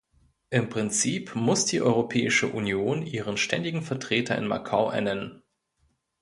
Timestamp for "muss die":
1.35-1.79